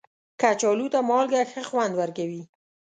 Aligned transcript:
کچالو 0.41 0.87
ته 0.93 0.99
مالګه 1.09 1.41
ښه 1.51 1.61
خوند 1.69 1.93
ورکوي 2.01 2.43